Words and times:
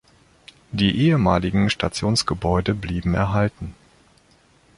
Die 0.71 0.97
ehemaligen 0.97 1.69
Stationsgebäude 1.69 2.73
blieben 2.73 3.13
erhalten. 3.13 3.75